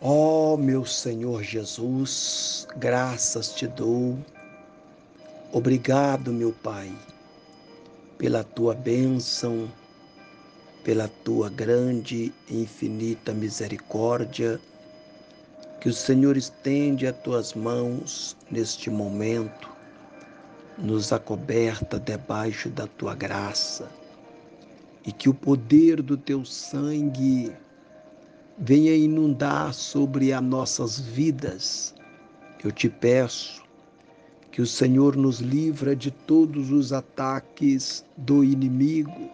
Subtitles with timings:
[0.00, 4.16] Ó oh, meu Senhor Jesus, graças te dou.
[5.50, 6.96] Obrigado, meu Pai,
[8.16, 9.68] pela tua bênção,
[10.84, 14.60] pela tua grande e infinita misericórdia,
[15.80, 19.68] que o Senhor estende as tuas mãos neste momento,
[20.78, 23.90] nos acoberta debaixo da tua graça,
[25.04, 27.52] e que o poder do teu sangue
[28.60, 31.94] venha inundar sobre as nossas vidas.
[32.62, 33.62] Eu te peço
[34.50, 39.30] que o Senhor nos livra de todos os ataques do inimigo.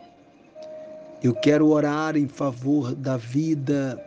[1.22, 3.98] Eu quero orar em favor da vida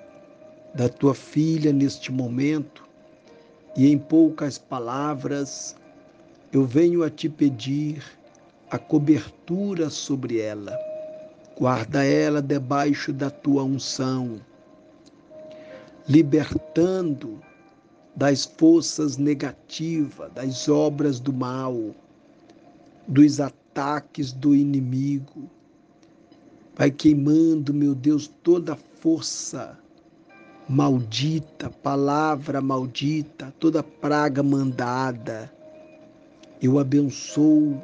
[0.75, 2.87] da tua filha neste momento
[3.75, 5.75] e em poucas palavras
[6.53, 8.03] eu venho a te pedir
[8.69, 10.77] a cobertura sobre ela.
[11.57, 14.39] Guarda ela debaixo da tua unção
[16.07, 17.39] libertando
[18.15, 21.93] das forças negativas, das obras do mal,
[23.07, 25.49] dos ataques do inimigo.
[26.75, 29.77] Vai queimando, meu Deus, toda força
[30.69, 35.51] maldita, palavra maldita, toda praga mandada.
[36.61, 37.79] Eu abençoo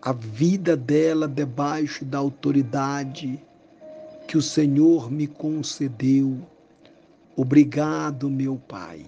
[0.00, 3.40] a vida dela debaixo da autoridade
[4.26, 6.40] que o Senhor me concedeu
[7.34, 9.06] Obrigado, meu Pai.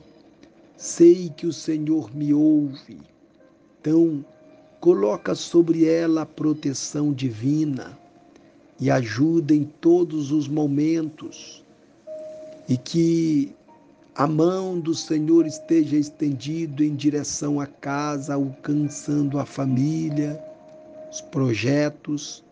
[0.78, 2.98] Sei que o Senhor me ouve.
[3.80, 4.24] Então,
[4.80, 7.98] coloca sobre ela a proteção divina
[8.80, 11.62] e ajuda em todos os momentos.
[12.66, 13.54] E que
[14.14, 20.42] a mão do Senhor esteja estendida em direção à casa, alcançando a família,
[21.12, 22.42] os projetos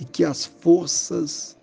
[0.00, 1.56] e que as forças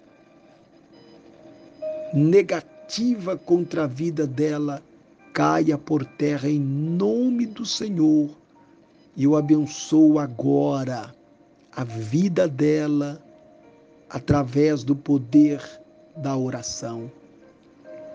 [2.14, 4.84] negativas ativa contra a vida dela
[5.32, 8.30] caia por terra em nome do Senhor.
[9.16, 11.16] E eu abençoo agora
[11.72, 13.24] a vida dela
[14.10, 15.64] através do poder
[16.18, 17.10] da oração.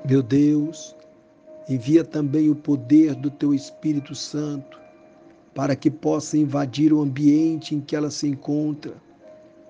[0.07, 0.95] Meu Deus,
[1.67, 4.79] envia também o poder do teu Espírito Santo
[5.55, 8.93] para que possa invadir o ambiente em que ela se encontra,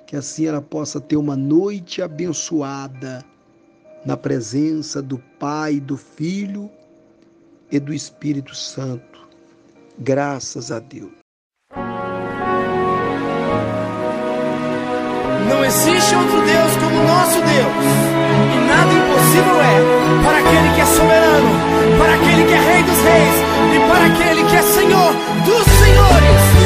[0.05, 3.25] que assim ela possa ter uma noite abençoada
[4.05, 6.71] na presença do Pai, do Filho
[7.71, 9.27] e do Espírito Santo.
[9.99, 11.13] Graças a Deus.
[15.49, 18.17] Não existe outro Deus como nosso Deus.
[18.55, 21.51] E nada impossível é para aquele que é soberano,
[21.99, 23.37] para aquele que é Rei dos Reis
[23.75, 25.13] e para aquele que é Senhor
[25.45, 26.66] dos Senhores.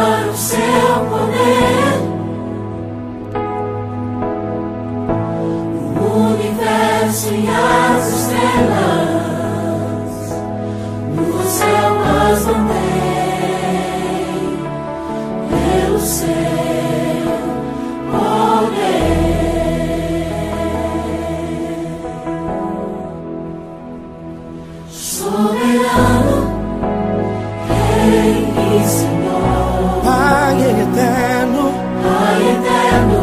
[28.91, 30.01] Senhor.
[30.03, 31.63] Pai eterno,
[32.03, 33.21] Pai eterno,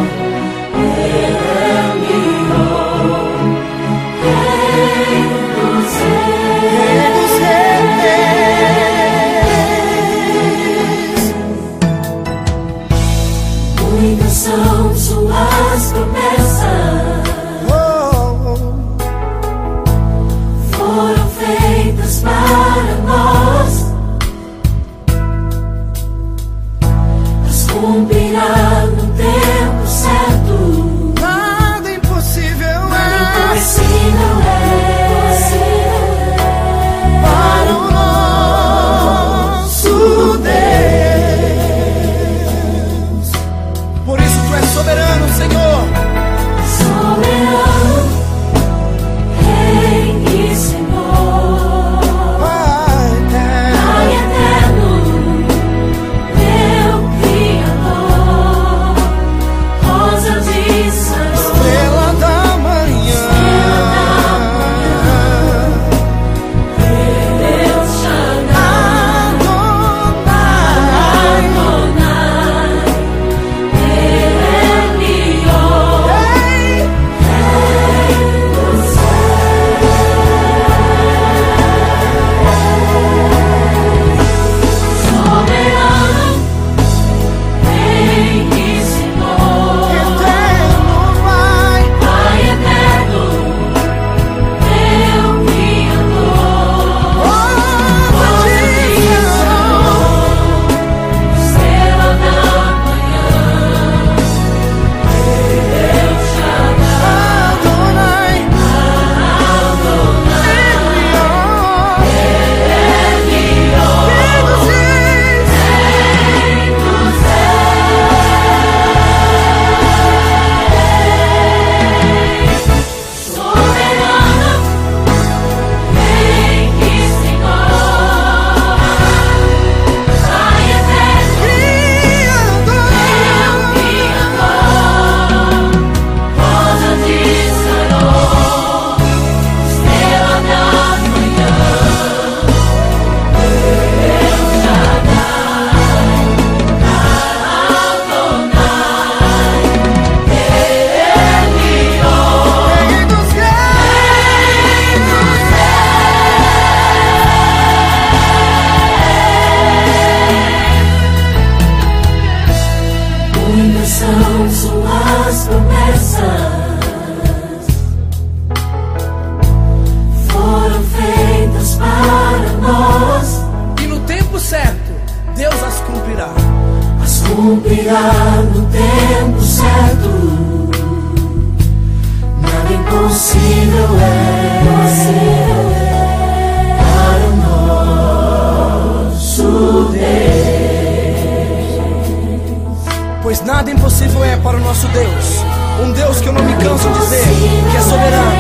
[193.45, 195.45] Nada impossível é para o nosso Deus.
[195.83, 197.25] Um Deus que eu não me canso de dizer
[197.71, 198.37] que é soberano,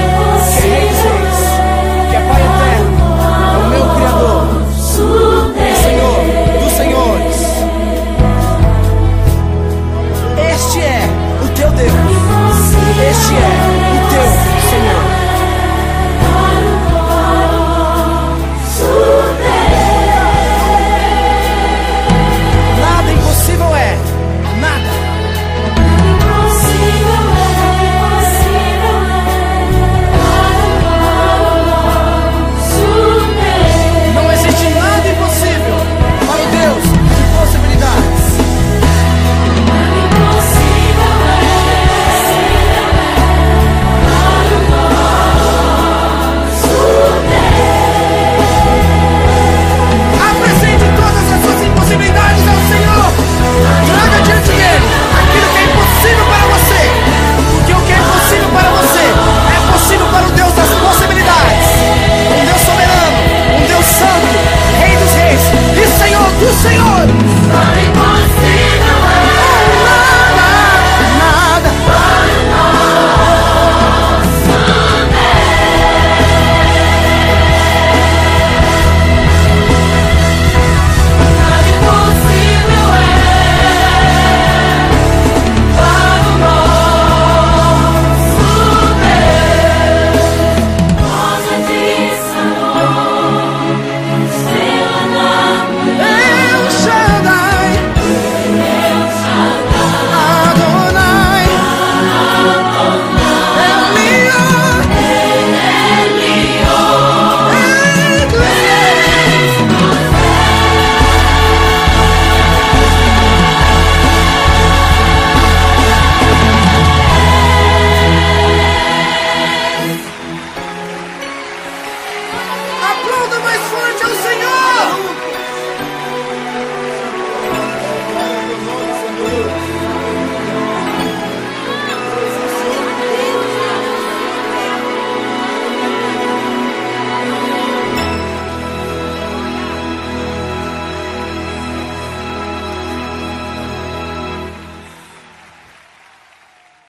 [0.60, 1.19] que é rei.